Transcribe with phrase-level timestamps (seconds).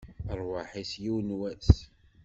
[0.39, 1.69] Rrwaḥ-is, yiwen n wass!